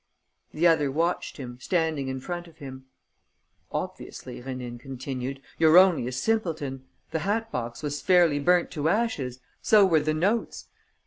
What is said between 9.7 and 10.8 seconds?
were the notes.